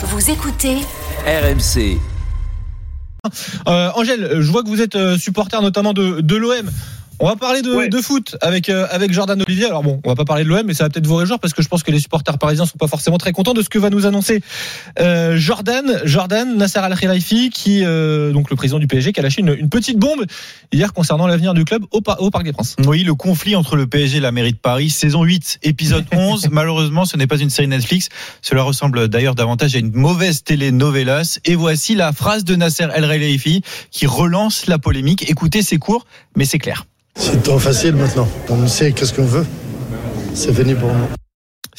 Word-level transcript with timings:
Vous 0.00 0.30
écoutez 0.30 0.76
RMC. 1.26 1.98
Euh, 3.66 3.90
Angèle, 3.96 4.40
je 4.40 4.50
vois 4.52 4.62
que 4.62 4.68
vous 4.68 4.80
êtes 4.80 4.94
euh, 4.94 5.18
supporter 5.18 5.60
notamment 5.60 5.92
de, 5.92 6.20
de 6.20 6.36
l'OM. 6.36 6.70
On 7.20 7.26
va 7.26 7.36
parler 7.36 7.62
de, 7.62 7.74
Ouais. 7.74 7.88
de 7.88 8.00
foot 8.00 8.36
avec 8.40 8.68
euh, 8.68 8.86
avec 8.90 9.12
Jordan 9.12 9.40
Olivier. 9.42 9.66
Alors 9.66 9.82
bon, 9.82 10.00
on 10.04 10.08
va 10.08 10.14
pas 10.14 10.24
parler 10.24 10.44
de 10.44 10.48
l'OM, 10.48 10.62
mais 10.64 10.74
ça 10.74 10.84
va 10.84 10.90
peut-être 10.90 11.06
vous 11.06 11.16
réjouir 11.16 11.38
parce 11.40 11.52
que 11.52 11.62
je 11.62 11.68
pense 11.68 11.82
que 11.82 11.90
les 11.90 11.98
supporters 12.00 12.38
parisiens 12.38 12.64
sont 12.66 12.78
pas 12.78 12.86
forcément 12.86 13.18
très 13.18 13.32
contents 13.32 13.54
de 13.54 13.62
ce 13.62 13.68
que 13.68 13.78
va 13.78 13.90
nous 13.90 14.06
annoncer 14.06 14.40
euh, 15.00 15.36
Jordan, 15.36 16.00
Jordan 16.04 16.56
Nasser 16.56 16.78
Al 16.78 16.96
Khelaifi, 16.96 17.50
qui 17.50 17.84
euh, 17.84 18.32
donc 18.32 18.50
le 18.50 18.56
président 18.56 18.78
du 18.78 18.86
PSG, 18.86 19.12
qui 19.12 19.20
a 19.20 19.22
lâché 19.22 19.40
une, 19.40 19.54
une 19.58 19.68
petite 19.68 19.98
bombe 19.98 20.24
hier 20.72 20.92
concernant 20.92 21.26
l'avenir 21.26 21.54
du 21.54 21.64
club 21.64 21.84
au, 21.90 22.00
au 22.18 22.30
Parc 22.30 22.44
des 22.44 22.52
Princes. 22.52 22.76
Oui, 22.86 23.02
le 23.02 23.14
conflit 23.14 23.56
entre 23.56 23.76
le 23.76 23.86
PSG 23.86 24.18
et 24.18 24.20
la 24.20 24.30
mairie 24.32 24.52
de 24.52 24.58
Paris, 24.58 24.90
saison 24.90 25.24
8, 25.24 25.58
épisode 25.64 26.04
11. 26.12 26.48
Malheureusement, 26.50 27.04
ce 27.04 27.16
n'est 27.16 27.26
pas 27.26 27.38
une 27.38 27.50
série 27.50 27.68
Netflix. 27.68 28.08
Cela 28.42 28.62
ressemble 28.62 29.08
d'ailleurs 29.08 29.34
davantage 29.34 29.74
à 29.74 29.78
une 29.78 29.92
mauvaise 29.92 30.44
telenovelas. 30.44 31.40
Et 31.44 31.56
voici 31.56 31.94
la 31.94 32.12
phrase 32.12 32.44
de 32.44 32.54
Nasser 32.54 32.86
El 32.94 33.02
Khelaifi 33.08 33.62
qui 33.90 34.06
relance 34.06 34.66
la 34.66 34.78
polémique. 34.78 35.28
Écoutez, 35.28 35.62
c'est 35.62 35.78
court, 35.78 36.06
mais 36.36 36.44
c'est 36.44 36.58
clair. 36.58 36.84
C'est 37.18 37.42
trop 37.42 37.58
facile 37.58 37.96
maintenant. 37.96 38.28
On 38.48 38.66
sait 38.66 38.92
qu'est-ce 38.92 39.12
qu'on 39.12 39.24
veut. 39.24 39.46
C'est 40.34 40.54
fini 40.54 40.74
pour 40.74 40.88
nous. 40.88 41.27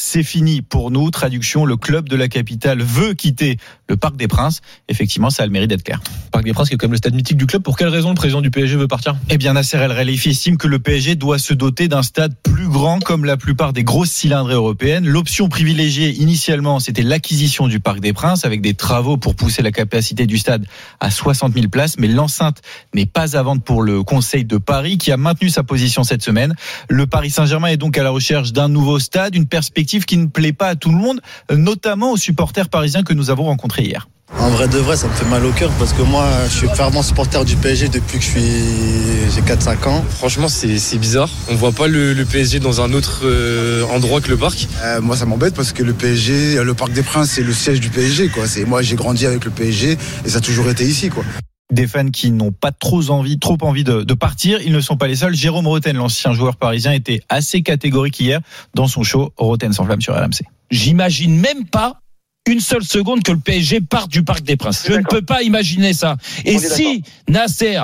C'est 0.00 0.22
fini 0.22 0.62
pour 0.62 0.92
nous. 0.92 1.10
Traduction, 1.10 1.64
le 1.64 1.76
club 1.76 2.08
de 2.08 2.14
la 2.14 2.28
capitale 2.28 2.80
veut 2.80 3.14
quitter 3.14 3.56
le 3.88 3.96
Parc 3.96 4.14
des 4.14 4.28
Princes. 4.28 4.60
Effectivement, 4.88 5.28
ça 5.28 5.42
a 5.42 5.46
le 5.46 5.50
mérite 5.50 5.70
d'être 5.70 5.82
clair. 5.82 6.00
Parc 6.30 6.44
des 6.44 6.52
Princes, 6.52 6.68
qui 6.68 6.76
est 6.76 6.78
quand 6.78 6.86
même 6.86 6.92
le 6.92 6.98
stade 6.98 7.14
mythique 7.14 7.36
du 7.36 7.46
club. 7.46 7.64
Pour 7.64 7.76
quelle 7.76 7.88
raison 7.88 8.10
le 8.10 8.14
président 8.14 8.40
du 8.40 8.52
PSG 8.52 8.76
veut 8.76 8.86
partir? 8.86 9.16
Eh 9.28 9.38
bien, 9.38 9.54
Nasser 9.54 9.76
El 9.78 9.90
Khelaifi 9.90 10.30
estime 10.30 10.56
que 10.56 10.68
le 10.68 10.78
PSG 10.78 11.16
doit 11.16 11.40
se 11.40 11.52
doter 11.52 11.88
d'un 11.88 12.04
stade 12.04 12.32
plus 12.44 12.68
grand 12.68 13.00
comme 13.00 13.24
la 13.24 13.36
plupart 13.36 13.72
des 13.72 13.82
grosses 13.82 14.12
cylindrées 14.12 14.54
européennes. 14.54 15.04
L'option 15.04 15.48
privilégiée 15.48 16.10
initialement, 16.10 16.78
c'était 16.78 17.02
l'acquisition 17.02 17.66
du 17.66 17.80
Parc 17.80 17.98
des 17.98 18.12
Princes 18.12 18.44
avec 18.44 18.60
des 18.60 18.74
travaux 18.74 19.16
pour 19.16 19.34
pousser 19.34 19.62
la 19.62 19.72
capacité 19.72 20.26
du 20.26 20.38
stade 20.38 20.64
à 21.00 21.10
60 21.10 21.54
000 21.54 21.66
places. 21.70 21.98
Mais 21.98 22.06
l'enceinte 22.06 22.62
n'est 22.94 23.06
pas 23.06 23.36
à 23.36 23.42
vendre 23.42 23.62
pour 23.62 23.82
le 23.82 24.04
Conseil 24.04 24.44
de 24.44 24.58
Paris 24.58 24.96
qui 24.96 25.10
a 25.10 25.16
maintenu 25.16 25.48
sa 25.48 25.64
position 25.64 26.04
cette 26.04 26.22
semaine. 26.22 26.54
Le 26.88 27.08
Paris 27.08 27.30
Saint-Germain 27.30 27.66
est 27.66 27.76
donc 27.76 27.98
à 27.98 28.04
la 28.04 28.10
recherche 28.10 28.52
d'un 28.52 28.68
nouveau 28.68 29.00
stade, 29.00 29.34
une 29.34 29.48
perspective 29.48 29.87
qui 29.88 30.16
ne 30.16 30.26
plaît 30.26 30.52
pas 30.52 30.68
à 30.68 30.74
tout 30.76 30.90
le 30.90 30.96
monde, 30.96 31.20
notamment 31.50 32.12
aux 32.12 32.16
supporters 32.16 32.68
parisiens 32.68 33.02
que 33.02 33.14
nous 33.14 33.30
avons 33.30 33.44
rencontrés 33.44 33.84
hier. 33.84 34.08
En 34.38 34.50
vrai 34.50 34.68
de 34.68 34.76
vrai, 34.76 34.96
ça 34.96 35.08
me 35.08 35.12
fait 35.14 35.24
mal 35.24 35.44
au 35.44 35.52
cœur 35.52 35.70
parce 35.78 35.94
que 35.94 36.02
moi, 36.02 36.28
je 36.50 36.54
suis 36.54 36.68
fervent 36.68 37.02
supporter 37.02 37.44
du 37.46 37.56
PSG 37.56 37.88
depuis 37.88 38.18
que 38.18 38.24
je 38.24 38.30
suis 38.30 39.30
j'ai 39.34 39.40
4-5 39.40 39.88
ans. 39.88 40.04
Franchement, 40.10 40.48
c'est 40.48 40.78
c'est 40.78 40.98
bizarre. 40.98 41.30
On 41.48 41.54
voit 41.54 41.72
pas 41.72 41.88
le, 41.88 42.12
le 42.12 42.24
PSG 42.26 42.60
dans 42.60 42.82
un 42.82 42.92
autre 42.92 43.22
euh, 43.24 43.84
endroit 43.86 44.20
que 44.20 44.28
le 44.28 44.36
parc. 44.36 44.68
Euh, 44.84 45.00
moi, 45.00 45.16
ça 45.16 45.24
m'embête 45.24 45.54
parce 45.54 45.72
que 45.72 45.82
le 45.82 45.94
PSG, 45.94 46.62
le 46.62 46.74
Parc 46.74 46.92
des 46.92 47.02
Princes, 47.02 47.30
c'est 47.30 47.42
le 47.42 47.54
siège 47.54 47.80
du 47.80 47.88
PSG. 47.88 48.28
Quoi. 48.28 48.44
Moi, 48.66 48.82
j'ai 48.82 48.96
grandi 48.96 49.24
avec 49.24 49.46
le 49.46 49.50
PSG 49.50 49.96
et 50.24 50.28
ça 50.28 50.38
a 50.38 50.40
toujours 50.40 50.68
été 50.68 50.84
ici. 50.84 51.08
Quoi. 51.08 51.24
Des 51.70 51.86
fans 51.86 52.10
qui 52.10 52.30
n'ont 52.30 52.52
pas 52.52 52.72
trop 52.72 53.10
envie, 53.10 53.38
trop 53.38 53.58
envie 53.62 53.84
de, 53.84 54.02
de 54.02 54.14
partir. 54.14 54.60
Ils 54.62 54.72
ne 54.72 54.80
sont 54.80 54.96
pas 54.96 55.06
les 55.06 55.16
seuls. 55.16 55.34
Jérôme 55.34 55.66
Roten, 55.66 55.96
l'ancien 55.96 56.32
joueur 56.32 56.56
parisien, 56.56 56.92
était 56.92 57.20
assez 57.28 57.62
catégorique 57.62 58.18
hier 58.20 58.40
dans 58.74 58.86
son 58.86 59.02
show 59.02 59.32
Roten 59.36 59.72
sans 59.72 59.84
flamme 59.84 60.00
sur 60.00 60.14
RMC. 60.14 60.44
J'imagine 60.70 61.38
même 61.38 61.66
pas 61.66 62.00
une 62.46 62.60
seule 62.60 62.84
seconde 62.84 63.22
que 63.22 63.32
le 63.32 63.38
PSG 63.38 63.82
parte 63.82 64.10
du 64.10 64.24
Parc 64.24 64.42
des 64.42 64.56
Princes. 64.56 64.84
Je 64.88 64.94
ne 64.94 65.02
peux 65.02 65.22
pas 65.22 65.42
imaginer 65.42 65.92
ça. 65.92 66.16
Et 66.44 66.56
On 66.56 66.58
si 66.58 67.02
Nasser, 67.28 67.80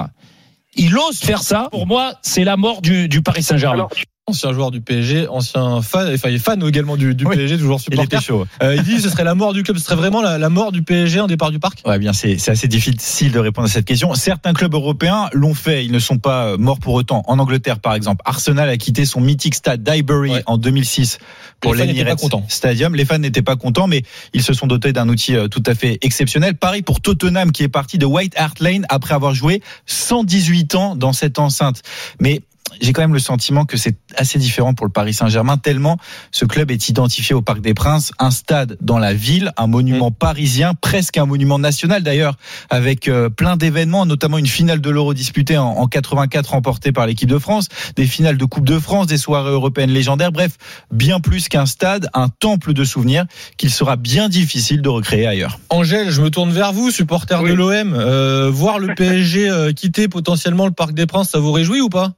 il 0.77 0.97
ose 0.97 1.19
faire 1.19 1.43
ça, 1.43 1.69
pour 1.71 1.87
moi, 1.87 2.15
c'est 2.23 2.45
la 2.45 2.57
mort 2.57 2.81
du, 2.81 3.09
du 3.09 3.23
Paris 3.23 3.43
Saint-Germain. 3.43 3.89
Ancien 4.27 4.55
joueur 4.55 4.71
du 4.71 4.81
PSG, 4.81 5.29
ancien 5.29 5.83
fan, 5.83 6.11
enfin 6.15 6.31
il 6.31 6.37
est 6.37 6.39
fan 6.39 6.67
également 6.67 6.97
du, 6.97 7.15
du 7.15 7.27
Oui. 7.27 7.37
PSG, 7.37 7.59
toujours 7.59 7.79
Il 7.89 7.93
était 7.93 8.17
supporter. 8.17 8.25
chaud. 8.25 8.47
Euh, 8.63 8.75
il 8.75 8.83
dit 8.83 8.95
que 8.97 9.03
ce 9.03 9.11
serait 9.11 9.23
la 9.23 9.35
mort 9.35 9.53
du 9.53 9.63
club, 9.63 9.77
ce 9.77 9.85
serait 9.85 9.97
vraiment 9.97 10.23
la, 10.23 10.39
la 10.39 10.49
mort 10.49 10.73
du 10.73 10.83
PSG 10.83 11.21
en 11.21 11.27
départ 11.27 11.51
du 11.51 11.59
parc? 11.59 11.83
Ouais, 11.85 11.99
bien, 11.99 12.15
c'est 12.15 12.39
assez 12.49 12.67
difficile 12.67 13.33
de 13.33 13.39
répondre 13.39 13.69
à 13.69 13.71
cette 13.71 13.85
question. 13.85 14.15
Certains 14.15 14.55
clubs 14.55 14.73
européens 14.73 15.29
l'ont 15.35 15.53
fait. 15.53 15.85
Ils 15.85 15.93
ne 15.93 15.99
sont 15.99 16.17
pas 16.17 16.47
euh, 16.47 16.57
morts 16.57 16.79
pour 16.79 16.95
autant. 16.95 17.23
En 17.27 17.39
Angleterre, 17.39 17.81
par 17.81 17.95
exemple, 17.95 18.23
Arsenal 18.25 18.67
a 18.71 18.79
quitté 18.79 19.05
son 19.05 19.21
mythique 19.21 19.57
stade 19.57 19.83
d'Highbury 19.83 20.31
Ouais. 20.31 20.43
en 20.47 20.57
2006 20.57 21.19
pour 21.61 21.75
l'Emirates. 21.75 22.25
Stadium. 22.49 22.95
Les 22.95 23.05
fans 23.05 23.19
n'étaient 23.19 23.43
pas 23.43 23.57
contents, 23.57 23.89
mais 23.89 24.05
ils 24.33 24.43
se 24.43 24.55
sont 24.55 24.67
dotés 24.67 24.95
d'un 24.95 25.11
outil 25.11 25.37
euh, 25.37 25.49
tout 25.49 25.63
à 25.67 25.75
fait 25.75 25.99
exceptionnel. 26.01 26.55
Pareil 26.55 26.81
pour 26.81 27.03
Tottenham, 27.03 27.53
qui 27.53 27.63
est 27.63 27.69
parti 27.69 27.99
de 27.99 28.07
White 28.07 28.33
Hart 28.39 28.59
Lane 28.61 28.87
après 28.89 29.13
avoir 29.13 29.35
joué 29.35 29.61
118 29.85 30.77
ans 30.77 30.97
dans 30.97 31.13
cette 31.13 31.39
enceinte. 31.39 31.83
Mais 32.23 32.41
j'ai 32.81 32.93
quand 32.93 33.03
même 33.03 33.13
le 33.15 33.19
sentiment 33.19 33.65
que 33.65 33.77
c'est 33.77 33.97
assez 34.17 34.39
différent 34.39 34.75
pour 34.75 34.87
le 34.87 34.93
Paris 34.93 35.15
Saint-Germain, 35.15 35.57
tellement 35.57 35.97
ce 36.31 36.45
club 36.45 36.71
est 36.71 36.89
identifié 36.89 37.35
au 37.35 37.43
Parc 37.43 37.61
des 37.61 37.75
Princes, 37.75 38.13
un 38.19 38.31
stade 38.31 38.77
dans 38.81 38.99
la 38.99 39.15
ville, 39.15 39.53
un 39.57 39.67
monument 39.67 40.11
parisien, 40.11 40.75
presque 40.75 41.17
un 41.19 41.27
monument 41.27 41.59
national 41.59 42.03
d'ailleurs, 42.03 42.37
avec 42.71 43.09
euh, 43.09 43.29
plein 43.29 43.57
d'événements, 43.57 44.07
notamment 44.07 44.39
une 44.39 44.47
finale 44.47 44.81
de 44.81 44.91
l'Euro 44.91 45.15
disputée 45.15 45.59
en, 45.59 45.67
en 45.67 45.87
84 45.87 46.51
remportée 46.51 46.93
par 46.93 47.07
l'équipe 47.07 47.29
de 47.29 47.39
France, 47.39 47.69
des 47.97 48.07
finales 48.07 48.37
de 48.37 48.45
Coupe 48.45 48.65
de 48.67 48.79
France, 48.79 49.07
des 49.07 49.19
soirées 49.19 49.51
européennes 49.51 49.91
légendaires, 49.91 50.33
bref, 50.33 50.53
bien 50.93 51.21
plus 51.21 51.49
qu'un 51.49 51.67
stade, 51.67 52.09
un 52.15 52.29
temple 52.29 52.73
de 52.73 52.85
souvenirs 52.85 53.25
qu'il 53.57 53.71
sera 53.71 53.97
bien 53.97 54.29
difficile 54.29 54.83
de 54.83 54.89
recréer 54.89 55.27
ailleurs. 55.27 55.59
Angèle, 55.71 56.11
je 56.11 56.21
me 56.23 56.31
tourne 56.31 56.51
vers 56.53 56.73
vous, 56.73 56.91
supporter 56.91 57.41
Oui. 57.43 57.51
de 57.51 57.55
l'OM. 57.55 57.95
Euh, 57.95 58.51
voir 58.51 58.79
le 58.79 58.95
PSG 58.95 59.49
euh, 59.49 59.73
quitter 59.73 60.09
potentiellement 60.09 60.67
le 60.67 60.73
Parc 60.73 60.93
des 60.95 61.07
Princes, 61.07 61.31
ça 61.31 61.39
vous 61.39 61.53
réjouit 61.53 61.81
ou 61.81 61.89
pas? 61.89 62.13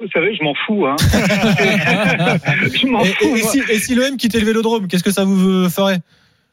Vous 0.00 0.08
savez, 0.12 0.34
je 0.34 0.42
m'en 0.44 0.54
fous. 0.66 0.86
Hein. 0.86 0.96
je 1.02 2.86
m'en 2.86 3.02
et, 3.02 3.06
fous. 3.06 3.24
et- 3.24 3.38
et 3.38 3.42
moi. 3.42 3.50
si, 3.50 3.60
et 3.70 3.78
si 3.78 3.94
l'OM 3.94 4.16
quittait 4.16 4.40
le 4.40 4.46
Vélodrome, 4.46 4.88
qu'est-ce 4.88 5.04
que 5.04 5.10
ça 5.10 5.24
vous 5.24 5.48
euh, 5.48 5.68
ferait? 5.68 5.98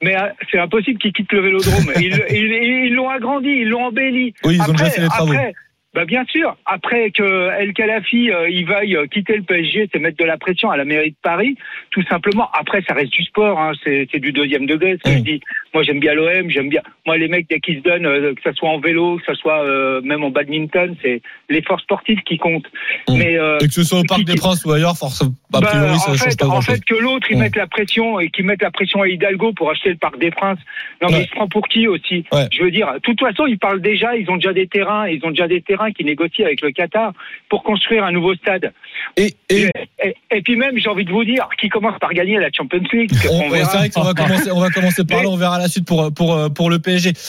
Mais 0.01 0.15
euh, 0.15 0.27
c'est 0.51 0.59
impossible 0.59 0.99
qu'ils 0.99 1.13
quittent 1.13 1.31
le 1.31 1.41
Vélodrome. 1.41 1.91
Ils 1.99 2.93
l'ont 2.93 3.09
agrandi, 3.09 3.49
ils 3.49 3.69
l'ont 3.69 3.85
embelli. 3.85 4.33
Oui, 4.43 4.55
ils 4.55 4.61
ont 4.69 4.73
déjà 4.73 4.89
fait 4.89 5.01
les 5.01 5.07
travaux. 5.07 5.31
Après, 5.33 5.53
bah 5.93 6.05
bien 6.05 6.25
sûr, 6.25 6.55
après 6.65 7.11
que 7.11 7.49
El 7.59 7.73
Khalafi 7.73 8.31
euh, 8.31 8.49
il 8.49 8.65
vaille 8.65 8.95
euh, 8.95 9.05
quitter 9.05 9.35
le 9.37 9.43
PSG, 9.43 9.89
c'est 9.93 9.99
mettre 9.99 10.17
de 10.17 10.25
la 10.25 10.37
pression 10.37 10.71
à 10.71 10.77
la 10.77 10.85
mairie 10.85 11.11
de 11.11 11.15
Paris, 11.21 11.55
tout 11.91 12.01
simplement. 12.09 12.49
Après, 12.59 12.81
ça 12.87 12.93
reste 12.95 13.11
du 13.13 13.23
sport, 13.23 13.59
hein, 13.59 13.73
c'est 13.83 14.07
c'est 14.11 14.19
du 14.19 14.31
deuxième 14.31 14.65
degré. 14.65 14.97
Ce 15.03 15.11
que 15.11 15.17
je 15.17 15.23
dis. 15.23 15.41
Moi, 15.73 15.83
j'aime 15.83 15.99
bien 15.99 16.13
l'OM, 16.13 16.49
j'aime 16.49 16.69
bien. 16.69 16.81
Moi, 17.05 17.17
les 17.17 17.27
mecs 17.27 17.47
dès 17.49 17.59
qu'ils 17.59 17.77
se 17.79 17.83
donnent, 17.83 18.05
euh, 18.05 18.33
que 18.35 18.41
ça 18.43 18.53
soit 18.53 18.69
en 18.69 18.79
vélo, 18.79 19.17
que 19.17 19.25
ça 19.25 19.33
soit 19.35 19.63
euh, 19.63 20.01
même 20.01 20.23
en 20.23 20.29
badminton, 20.29 20.95
c'est 21.01 21.21
l'effort 21.49 21.79
sportif 21.79 22.19
qui 22.25 22.37
compte. 22.37 22.65
Mm. 23.09 23.17
Mais 23.17 23.37
euh, 23.37 23.57
Et 23.59 23.67
que 23.67 23.73
ce 23.73 23.83
soit 23.83 23.99
au 23.99 24.03
Parc 24.03 24.19
qui- 24.21 24.25
des 24.25 24.35
Princes 24.35 24.63
ou 24.65 24.71
ailleurs, 24.71 24.95
force, 24.97 25.21
a 25.21 25.25
bah, 25.51 25.59
priori, 25.61 25.97
ça 25.99 26.11
en 26.11 26.15
fait, 26.15 26.39
pas 26.39 26.47
en 26.47 26.61
fait, 26.61 26.83
que 26.85 26.95
l'autre, 26.95 27.27
ils 27.29 27.37
Mm. 27.37 27.39
mettent 27.41 27.55
la 27.55 27.67
pression 27.67 28.19
et 28.19 28.29
qu'ils 28.29 28.45
mettent 28.45 28.61
la 28.61 28.71
pression 28.71 29.01
à 29.01 29.07
Hidalgo 29.07 29.53
pour 29.53 29.69
acheter 29.71 29.89
le 29.89 29.95
Parc 29.97 30.17
des 30.19 30.31
Princes. 30.31 30.59
Non, 31.01 31.09
mais 31.11 31.21
il 31.21 31.25
se 31.25 31.31
prend 31.31 31.47
pour 31.47 31.67
qui 31.67 31.87
aussi? 31.87 32.23
Ouais. 32.31 32.47
Je 32.51 32.63
veux 32.63 32.71
dire, 32.71 32.93
de 32.93 32.99
toute 32.99 33.19
façon, 33.19 33.45
ils 33.47 33.59
parlent 33.59 33.81
déjà, 33.81 34.15
ils 34.15 34.29
ont 34.29 34.35
déjà 34.37 34.53
des 34.53 34.67
terrains, 34.67 35.07
ils 35.07 35.23
ont 35.25 35.29
déjà 35.29 35.47
des 35.47 35.61
terrains 35.61 35.82
qui 35.91 36.03
négocient 36.03 36.45
avec 36.45 36.61
le 36.61 36.71
Qatar 36.71 37.13
pour 37.49 37.63
construire 37.63 38.03
un 38.03 38.11
nouveau 38.11 38.35
stade. 38.35 38.71
Et, 39.17 39.33
et 39.49 39.69
Et, 40.31 40.41
puis 40.41 40.55
même, 40.55 40.77
j'ai 40.77 40.89
envie 40.89 41.05
de 41.05 41.11
vous 41.11 41.23
dire, 41.23 41.47
qui 41.59 41.69
commence 41.69 41.97
par 41.99 42.13
gagner 42.13 42.37
la 42.39 42.49
Champions 42.51 42.81
League 42.91 43.11
on- 43.31 43.43
on 43.45 43.49
verra. 43.49 43.77
vrai 43.77 43.89
qu'on 43.89 44.01
va 44.03 44.13
commencer, 44.13 44.51
on 44.51 44.59
va 44.59 44.69
commencer 44.69 45.03
par 45.05 45.23
là, 45.23 45.29
on 45.29 45.35
verra 45.37 45.57
la 45.59 45.67
suite 45.67 45.85
pour, 45.87 46.13
pour, 46.13 46.53
pour 46.53 46.69
le 46.69 46.79
PSG. 46.79 47.13